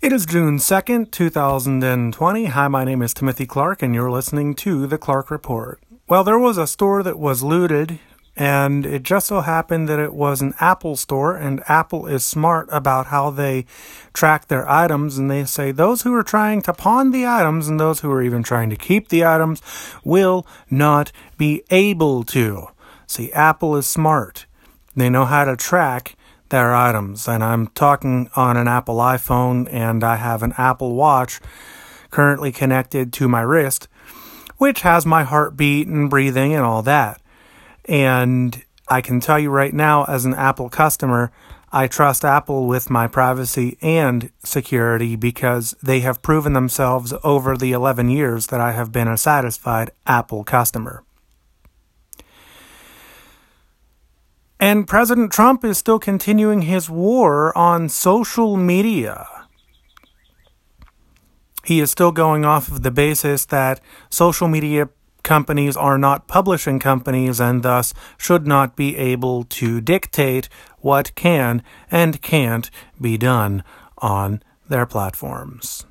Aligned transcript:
It 0.00 0.12
is 0.12 0.26
June 0.26 0.58
2nd, 0.58 1.10
2020. 1.10 2.44
Hi, 2.44 2.68
my 2.68 2.84
name 2.84 3.02
is 3.02 3.12
Timothy 3.12 3.46
Clark, 3.46 3.82
and 3.82 3.96
you're 3.96 4.12
listening 4.12 4.54
to 4.54 4.86
The 4.86 4.96
Clark 4.96 5.28
Report. 5.28 5.80
Well, 6.08 6.22
there 6.22 6.38
was 6.38 6.56
a 6.56 6.68
store 6.68 7.02
that 7.02 7.18
was 7.18 7.42
looted, 7.42 7.98
and 8.36 8.86
it 8.86 9.02
just 9.02 9.26
so 9.26 9.40
happened 9.40 9.88
that 9.88 9.98
it 9.98 10.14
was 10.14 10.40
an 10.40 10.54
Apple 10.60 10.94
store, 10.94 11.34
and 11.34 11.64
Apple 11.68 12.06
is 12.06 12.24
smart 12.24 12.68
about 12.70 13.06
how 13.06 13.30
they 13.30 13.66
track 14.12 14.46
their 14.46 14.70
items, 14.70 15.18
and 15.18 15.28
they 15.28 15.44
say 15.44 15.72
those 15.72 16.02
who 16.02 16.14
are 16.14 16.22
trying 16.22 16.62
to 16.62 16.72
pawn 16.72 17.10
the 17.10 17.26
items 17.26 17.66
and 17.66 17.80
those 17.80 17.98
who 17.98 18.12
are 18.12 18.22
even 18.22 18.44
trying 18.44 18.70
to 18.70 18.76
keep 18.76 19.08
the 19.08 19.24
items 19.24 19.60
will 20.04 20.46
not 20.70 21.10
be 21.36 21.64
able 21.70 22.22
to. 22.22 22.68
See, 23.08 23.32
Apple 23.32 23.74
is 23.74 23.88
smart. 23.88 24.46
They 24.94 25.10
know 25.10 25.24
how 25.24 25.44
to 25.44 25.56
track 25.56 26.14
their 26.50 26.74
items. 26.74 27.28
And 27.28 27.42
I'm 27.42 27.68
talking 27.68 28.30
on 28.36 28.56
an 28.56 28.68
Apple 28.68 28.96
iPhone, 28.96 29.68
and 29.72 30.02
I 30.02 30.16
have 30.16 30.42
an 30.42 30.54
Apple 30.56 30.94
Watch 30.94 31.40
currently 32.10 32.52
connected 32.52 33.12
to 33.14 33.28
my 33.28 33.40
wrist, 33.40 33.88
which 34.56 34.80
has 34.82 35.04
my 35.04 35.24
heartbeat 35.24 35.86
and 35.86 36.10
breathing 36.10 36.54
and 36.54 36.64
all 36.64 36.82
that. 36.82 37.20
And 37.84 38.62
I 38.88 39.00
can 39.00 39.20
tell 39.20 39.38
you 39.38 39.50
right 39.50 39.74
now, 39.74 40.04
as 40.04 40.24
an 40.24 40.34
Apple 40.34 40.68
customer, 40.68 41.30
I 41.70 41.86
trust 41.86 42.24
Apple 42.24 42.66
with 42.66 42.88
my 42.88 43.06
privacy 43.08 43.76
and 43.82 44.30
security 44.42 45.16
because 45.16 45.76
they 45.82 46.00
have 46.00 46.22
proven 46.22 46.54
themselves 46.54 47.12
over 47.22 47.56
the 47.56 47.72
11 47.72 48.08
years 48.08 48.46
that 48.46 48.60
I 48.60 48.72
have 48.72 48.90
been 48.90 49.08
a 49.08 49.18
satisfied 49.18 49.90
Apple 50.06 50.44
customer. 50.44 51.04
And 54.68 54.86
President 54.86 55.32
Trump 55.32 55.64
is 55.64 55.78
still 55.78 55.98
continuing 55.98 56.60
his 56.60 56.90
war 56.90 57.56
on 57.56 57.88
social 57.88 58.54
media. 58.58 59.26
He 61.64 61.80
is 61.80 61.90
still 61.90 62.12
going 62.12 62.44
off 62.44 62.68
of 62.68 62.82
the 62.82 62.90
basis 62.90 63.46
that 63.46 63.80
social 64.10 64.46
media 64.46 64.90
companies 65.22 65.74
are 65.74 65.96
not 65.96 66.28
publishing 66.28 66.78
companies 66.78 67.40
and 67.40 67.62
thus 67.62 67.94
should 68.18 68.46
not 68.46 68.76
be 68.76 68.94
able 68.98 69.44
to 69.44 69.80
dictate 69.80 70.50
what 70.80 71.14
can 71.14 71.62
and 71.90 72.20
can't 72.20 72.70
be 73.00 73.16
done 73.16 73.64
on 73.96 74.42
their 74.68 74.84
platforms. 74.84 75.86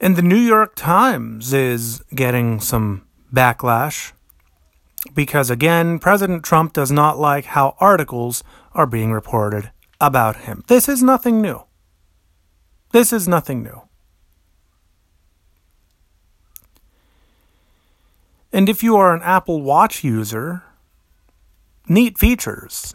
And 0.00 0.16
the 0.16 0.22
New 0.22 0.34
York 0.34 0.74
Times 0.74 1.52
is 1.52 2.02
getting 2.12 2.58
some 2.58 3.06
backlash 3.32 4.14
because 5.14 5.50
again, 5.50 5.98
President 5.98 6.44
Trump 6.44 6.72
does 6.72 6.90
not 6.90 7.18
like 7.18 7.46
how 7.46 7.76
articles 7.80 8.42
are 8.72 8.86
being 8.86 9.12
reported 9.12 9.70
about 10.00 10.36
him. 10.36 10.64
This 10.68 10.88
is 10.88 11.02
nothing 11.02 11.42
new. 11.42 11.62
This 12.92 13.12
is 13.12 13.28
nothing 13.28 13.62
new. 13.62 13.82
And 18.52 18.68
if 18.68 18.82
you 18.82 18.96
are 18.96 19.14
an 19.14 19.22
Apple 19.22 19.60
Watch 19.60 20.02
user, 20.02 20.62
neat 21.86 22.18
features 22.18 22.94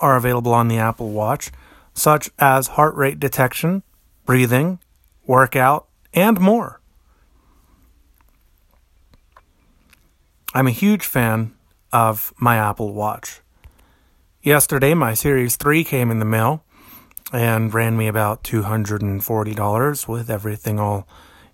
are 0.00 0.16
available 0.16 0.54
on 0.54 0.68
the 0.68 0.78
Apple 0.78 1.10
Watch, 1.10 1.50
such 1.92 2.30
as 2.38 2.68
heart 2.68 2.94
rate 2.94 3.20
detection, 3.20 3.82
breathing, 4.24 4.78
workout, 5.26 5.88
and 6.14 6.40
more. 6.40 6.77
I'm 10.54 10.66
a 10.66 10.70
huge 10.70 11.04
fan 11.04 11.54
of 11.92 12.32
my 12.38 12.56
Apple 12.56 12.94
Watch. 12.94 13.42
Yesterday, 14.42 14.94
my 14.94 15.12
Series 15.12 15.56
3 15.56 15.84
came 15.84 16.10
in 16.10 16.20
the 16.20 16.24
mail 16.24 16.64
and 17.30 17.72
ran 17.74 17.98
me 17.98 18.08
about 18.08 18.44
$240 18.44 20.08
with 20.08 20.30
everything 20.30 20.80
all 20.80 21.06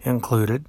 included. 0.03 0.67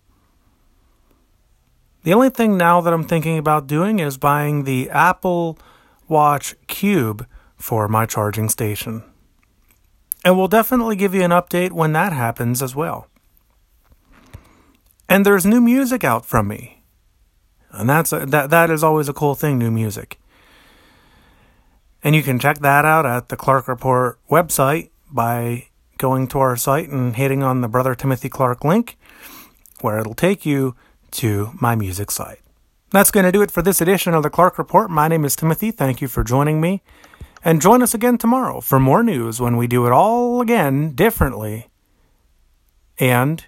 The 2.02 2.16
only 2.16 2.32
thing 2.32 2.58
now 2.58 2.82
that 2.82 2.94
I'm 2.94 3.04
thinking 3.04 3.38
about 3.38 3.68
doing 3.68 4.00
is 4.00 4.18
buying 4.18 4.64
the 4.64 4.90
Apple 4.90 5.60
Watch 6.08 6.56
Cube 6.66 7.28
for 7.58 7.88
my 7.88 8.08
charging 8.08 8.50
station. 8.50 9.04
And 10.24 10.36
we'll 10.36 10.48
definitely 10.48 10.96
give 10.96 11.14
you 11.14 11.22
an 11.22 11.30
update 11.30 11.74
when 11.74 11.94
that 11.94 12.12
happens 12.12 12.64
as 12.64 12.76
well. 12.76 13.08
And 15.08 15.24
there's 15.24 15.46
new 15.46 15.62
music 15.62 16.04
out 16.04 16.26
from 16.26 16.48
me 16.48 16.76
and 17.76 17.90
that's 17.90 18.12
a, 18.12 18.26
that 18.26 18.50
that 18.50 18.70
is 18.70 18.84
always 18.84 19.10
a 19.10 19.14
cool 19.14 19.36
thing. 19.36 19.58
New 19.60 19.72
music, 19.72 20.20
and 22.04 22.16
you 22.16 22.24
can 22.24 22.40
check 22.40 22.60
that 22.60 22.86
out 22.86 23.06
at 23.06 23.30
the 23.30 23.38
Clark 23.38 23.68
Report 23.68 24.20
website 24.30 24.90
by 25.12 25.68
going 25.98 26.28
to 26.28 26.40
our 26.40 26.58
site 26.58 26.90
and 26.90 27.16
hitting 27.16 27.44
on 27.44 27.62
the 27.62 27.68
Brother 27.68 27.96
Timothy 27.96 28.30
Clark 28.30 28.64
link, 28.64 28.98
where 29.82 30.00
it'll 30.00 30.14
take 30.14 30.46
you 30.46 30.76
to 31.12 31.52
my 31.62 31.76
music 31.76 32.12
site. 32.12 32.40
That's 32.92 33.12
going 33.12 33.26
to 33.26 33.32
do 33.32 33.42
it 33.42 33.52
for 33.52 33.62
this 33.62 33.82
edition 33.82 34.14
of 34.14 34.24
the 34.24 34.30
Clark 34.30 34.58
Report. 34.58 34.90
My 34.90 35.08
name 35.08 35.26
is 35.26 35.36
Timothy. 35.36 35.72
Thank 35.72 36.02
you 36.02 36.08
for 36.08 36.24
joining 36.24 36.62
me. 36.62 36.82
And 37.44 37.62
join 37.62 37.84
us 37.84 37.94
again 37.94 38.18
tomorrow 38.18 38.60
for 38.60 38.80
more 38.80 39.04
news 39.04 39.40
when 39.40 39.58
we 39.58 39.68
do 39.68 39.86
it 39.86 39.92
all 39.92 40.42
again 40.42 40.94
differently. 40.94 41.68
And 43.00 43.46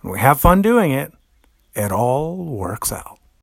when 0.00 0.14
we 0.14 0.18
have 0.20 0.40
fun 0.40 0.62
doing 0.62 0.90
it, 0.90 1.12
it 1.74 1.92
all 1.92 2.44
works 2.44 2.92
out. 2.92 3.18